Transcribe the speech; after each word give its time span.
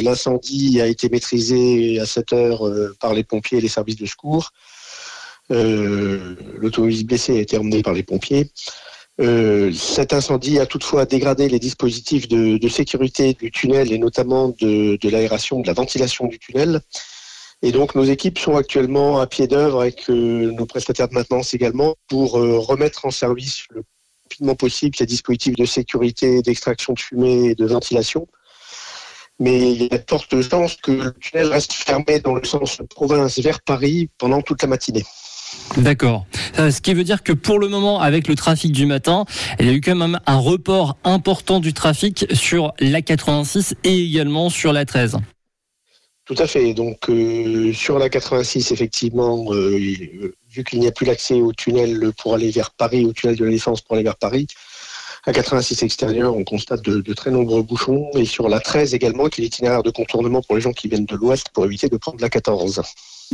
L'incendie 0.00 0.80
a 0.80 0.86
été 0.86 1.08
maîtrisé 1.08 2.00
à 2.00 2.06
7 2.06 2.32
heures 2.32 2.62
par 3.00 3.14
les 3.14 3.24
pompiers 3.24 3.58
et 3.58 3.60
les 3.60 3.68
services 3.68 3.96
de 3.96 4.06
secours. 4.06 4.50
L'automobile 5.50 7.06
blessée 7.06 7.36
a 7.36 7.40
été 7.40 7.58
emmenée 7.58 7.82
par 7.82 7.92
les 7.92 8.02
pompiers. 8.02 8.50
cet 9.18 10.12
incendie 10.12 10.58
a 10.58 10.66
toutefois 10.66 11.04
dégradé 11.04 11.48
les 11.48 11.58
dispositifs 11.58 12.28
de, 12.28 12.68
sécurité 12.68 13.34
du 13.34 13.50
tunnel 13.50 13.92
et 13.92 13.98
notamment 13.98 14.54
de, 14.60 14.98
l'aération, 15.08 15.60
de 15.60 15.66
la 15.66 15.74
ventilation 15.74 16.26
du 16.26 16.38
tunnel. 16.38 16.80
Et 17.62 17.70
donc 17.70 17.94
nos 17.94 18.04
équipes 18.04 18.38
sont 18.38 18.56
actuellement 18.56 19.20
à 19.20 19.26
pied 19.28 19.46
d'œuvre 19.46 19.82
avec 19.82 20.10
euh, 20.10 20.50
nos 20.50 20.66
prestataires 20.66 21.08
de 21.08 21.14
maintenance 21.14 21.54
également 21.54 21.94
pour 22.08 22.36
euh, 22.36 22.58
remettre 22.58 23.06
en 23.06 23.12
service 23.12 23.64
le 23.70 23.82
plus 23.82 23.88
rapidement 24.24 24.54
possible 24.56 24.96
ces 24.96 25.06
dispositifs 25.06 25.54
de 25.54 25.64
sécurité, 25.64 26.42
d'extraction 26.42 26.94
de 26.94 26.98
fumée 26.98 27.50
et 27.50 27.54
de 27.54 27.66
ventilation. 27.66 28.26
Mais 29.40 29.72
il 29.72 29.82
y 29.82 29.94
a 29.94 29.98
de 29.98 30.04
fortes 30.08 30.40
chances 30.42 30.76
que 30.76 30.92
le 30.92 31.14
tunnel 31.14 31.48
reste 31.48 31.72
fermé 31.72 32.20
dans 32.20 32.34
le 32.34 32.44
sens 32.44 32.80
province 32.90 33.38
vers 33.38 33.60
Paris 33.60 34.08
pendant 34.18 34.42
toute 34.42 34.62
la 34.62 34.68
matinée. 34.68 35.04
D'accord. 35.76 36.26
Euh, 36.58 36.70
ce 36.70 36.80
qui 36.80 36.94
veut 36.94 37.04
dire 37.04 37.22
que 37.22 37.32
pour 37.32 37.58
le 37.58 37.68
moment, 37.68 38.00
avec 38.00 38.28
le 38.28 38.34
trafic 38.34 38.72
du 38.72 38.86
matin, 38.86 39.24
il 39.58 39.66
y 39.66 39.70
a 39.70 39.72
eu 39.72 39.80
quand 39.80 39.94
même 39.94 40.18
un 40.26 40.38
report 40.38 40.96
important 41.04 41.60
du 41.60 41.72
trafic 41.72 42.26
sur 42.32 42.72
la 42.78 43.02
86 43.02 43.74
et 43.84 44.04
également 44.04 44.50
sur 44.50 44.72
la 44.72 44.84
13. 44.84 45.18
Tout 46.24 46.34
à 46.38 46.46
fait. 46.46 46.74
Donc 46.74 47.08
euh, 47.08 47.72
sur 47.72 47.98
la 47.98 48.08
86, 48.08 48.70
effectivement, 48.70 49.52
euh, 49.52 49.78
vu 50.50 50.64
qu'il 50.64 50.78
n'y 50.78 50.86
a 50.86 50.92
plus 50.92 51.06
l'accès 51.06 51.34
au 51.34 51.52
tunnel 51.52 52.12
pour 52.18 52.34
aller 52.34 52.50
vers 52.50 52.70
Paris, 52.70 53.04
au 53.04 53.12
tunnel 53.12 53.36
de 53.36 53.44
la 53.44 53.50
Défense 53.50 53.80
pour 53.80 53.96
aller 53.96 54.04
vers 54.04 54.16
Paris, 54.16 54.46
à 55.24 55.32
86 55.32 55.82
extérieur, 55.82 56.36
on 56.36 56.44
constate 56.44 56.82
de, 56.82 57.12
très 57.12 57.30
nombreux 57.30 57.62
bouchons. 57.62 58.10
Et 58.14 58.24
sur 58.24 58.48
la 58.48 58.60
13 58.60 58.94
également, 58.94 59.28
qui 59.28 59.40
est 59.40 59.44
l'itinéraire 59.44 59.82
de 59.82 59.90
contournement 59.90 60.42
pour 60.42 60.56
les 60.56 60.60
gens 60.60 60.72
qui 60.72 60.88
viennent 60.88 61.06
de 61.06 61.16
l'ouest 61.16 61.48
pour 61.52 61.64
éviter 61.64 61.88
de 61.88 61.96
prendre 61.96 62.20
la 62.20 62.28
14. 62.28 62.82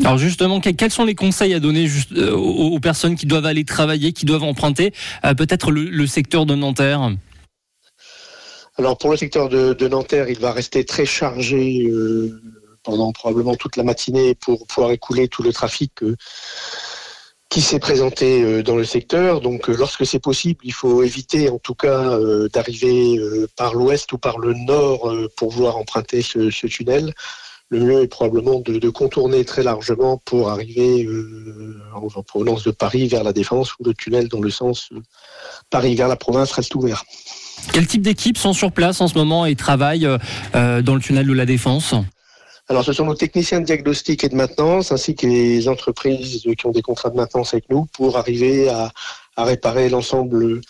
Alors 0.00 0.18
justement, 0.18 0.60
quels 0.60 0.90
sont 0.90 1.04
les 1.04 1.14
conseils 1.14 1.54
à 1.54 1.60
donner 1.60 1.88
euh, 2.12 2.32
aux, 2.32 2.78
personnes 2.78 3.16
qui 3.16 3.26
doivent 3.26 3.46
aller 3.46 3.64
travailler, 3.64 4.12
qui 4.12 4.26
doivent 4.26 4.44
emprunter 4.44 4.92
peut-être 5.36 5.72
le, 5.72 6.06
secteur 6.06 6.46
de 6.46 6.54
Nanterre? 6.54 7.10
Alors 8.76 8.96
pour 8.96 9.10
le 9.10 9.16
secteur 9.16 9.48
de, 9.48 9.88
Nanterre, 9.88 10.28
il 10.28 10.38
va 10.38 10.52
rester 10.52 10.84
très 10.84 11.06
chargé 11.06 11.90
pendant 12.88 13.12
probablement 13.12 13.54
toute 13.54 13.76
la 13.76 13.82
matinée 13.82 14.34
pour 14.34 14.66
pouvoir 14.66 14.92
écouler 14.92 15.28
tout 15.28 15.42
le 15.42 15.52
trafic 15.52 16.02
euh, 16.02 16.16
qui 17.48 17.60
s'est 17.62 17.78
présenté 17.78 18.42
euh, 18.42 18.62
dans 18.62 18.76
le 18.76 18.84
secteur. 18.84 19.40
Donc, 19.40 19.68
euh, 19.68 19.76
lorsque 19.76 20.06
c'est 20.06 20.18
possible, 20.18 20.60
il 20.64 20.72
faut 20.72 21.02
éviter, 21.02 21.48
en 21.48 21.58
tout 21.58 21.74
cas, 21.74 22.18
d'arriver 22.52 23.20
par 23.56 23.74
l'ouest 23.74 24.12
ou 24.12 24.18
par 24.18 24.38
le 24.38 24.54
nord 24.54 25.12
pour 25.36 25.50
pouvoir 25.50 25.76
emprunter 25.76 26.22
ce, 26.22 26.66
tunnel. 26.66 27.12
Le 27.70 27.80
mieux 27.80 28.02
est 28.02 28.08
probablement 28.08 28.60
de, 28.60 28.88
contourner 28.88 29.44
très 29.44 29.62
largement 29.62 30.18
pour 30.24 30.48
arriver 30.48 31.06
en, 31.94 32.22
provenance 32.22 32.64
de 32.64 32.70
Paris 32.70 33.08
vers 33.08 33.24
la 33.24 33.32
Défense 33.32 33.74
ou 33.78 33.84
le 33.84 33.94
tunnel 33.94 34.28
dans 34.28 34.40
le 34.40 34.50
sens 34.50 34.88
Paris 35.70 35.94
vers 35.94 36.08
la 36.08 36.16
province 36.16 36.50
reste 36.52 36.74
ouvert. 36.74 37.04
Quel 37.72 37.86
type 37.86 38.02
d'équipes 38.02 38.38
sont 38.38 38.54
sur 38.54 38.72
place 38.72 39.00
en 39.00 39.08
ce 39.08 39.14
moment 39.14 39.44
et 39.44 39.54
travaillent 39.54 40.08
dans 40.54 40.94
le 40.94 41.00
tunnel 41.00 41.26
de 41.26 41.32
la 41.34 41.46
Défense? 41.46 41.94
Alors, 42.70 42.84
ce 42.84 42.92
sont 42.92 43.06
nos 43.06 43.14
techniciens 43.14 43.60
de 43.60 43.64
diagnostic 43.64 44.24
et 44.24 44.28
de 44.28 44.34
maintenance, 44.34 44.92
ainsi 44.92 45.14
que 45.14 45.26
les 45.26 45.68
entreprises 45.68 46.42
qui 46.42 46.66
ont 46.66 46.70
des 46.70 46.82
contrats 46.82 47.08
de 47.08 47.16
maintenance 47.16 47.54
avec 47.54 47.70
nous, 47.70 47.86
pour 47.94 48.18
arriver 48.18 48.68
à, 48.68 48.92
réparer 49.38 49.88
l'ensemble 49.88 50.60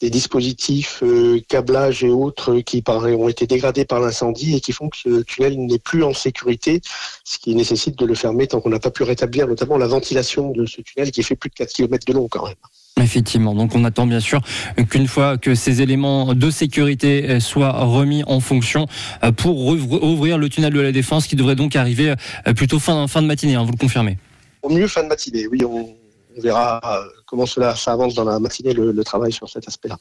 des 0.00 0.10
dispositifs, 0.10 1.00
euh, 1.04 1.40
câblages 1.48 2.02
et 2.02 2.08
autres 2.08 2.58
qui 2.58 2.82
ont 2.88 3.28
été 3.28 3.46
dégradés 3.46 3.84
par 3.84 4.00
l'incendie 4.00 4.56
et 4.56 4.60
qui 4.60 4.72
font 4.72 4.88
que 4.88 4.96
ce 4.96 5.22
tunnel 5.22 5.64
n'est 5.64 5.78
plus 5.78 6.02
en 6.02 6.12
sécurité, 6.12 6.80
ce 7.22 7.38
qui 7.38 7.54
nécessite 7.54 7.96
de 7.96 8.04
le 8.04 8.16
fermer 8.16 8.48
tant 8.48 8.60
qu'on 8.60 8.70
n'a 8.70 8.80
pas 8.80 8.90
pu 8.90 9.04
rétablir 9.04 9.46
notamment 9.46 9.78
la 9.78 9.86
ventilation 9.86 10.50
de 10.50 10.66
ce 10.66 10.80
tunnel 10.80 11.12
qui 11.12 11.22
fait 11.22 11.36
plus 11.36 11.50
de 11.50 11.54
4 11.54 11.72
km 11.72 12.04
de 12.04 12.12
long 12.14 12.26
quand 12.28 12.46
même. 12.46 12.56
Effectivement, 12.98 13.54
donc 13.54 13.74
on 13.74 13.84
attend 13.84 14.06
bien 14.06 14.20
sûr 14.20 14.40
qu'une 14.88 15.06
fois 15.06 15.36
que 15.36 15.54
ces 15.54 15.82
éléments 15.82 16.32
de 16.32 16.50
sécurité 16.50 17.28
euh, 17.28 17.40
soient 17.40 17.84
remis 17.84 18.24
en 18.26 18.40
fonction 18.40 18.86
euh, 19.22 19.32
pour 19.32 19.54
rouvrir 19.58 20.38
le 20.38 20.48
tunnel 20.48 20.72
de 20.72 20.80
la 20.80 20.92
Défense 20.92 21.26
qui 21.26 21.36
devrait 21.36 21.56
donc 21.56 21.76
arriver 21.76 22.14
euh, 22.46 22.54
plutôt 22.54 22.78
fin, 22.78 23.06
fin 23.06 23.20
de 23.20 23.26
matinée, 23.26 23.54
hein, 23.54 23.64
vous 23.64 23.72
le 23.72 23.76
confirmez. 23.76 24.16
Au 24.62 24.70
mieux 24.70 24.88
fin 24.88 25.02
de 25.02 25.08
matinée, 25.08 25.46
oui, 25.46 25.62
on, 25.62 25.94
verra 26.38 26.82
comment 27.26 27.46
cela 27.46 27.74
ça 27.74 27.92
avance 27.92 28.14
dans 28.14 28.24
la 28.24 28.38
matinée 28.38 28.74
le 28.74 29.04
travail 29.04 29.32
sur 29.32 29.48
cet 29.48 29.68
aspect-là. 29.68 29.96